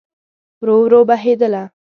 ورو، 0.61 0.75
ورو 0.83 0.99
بهیدله 1.09 1.63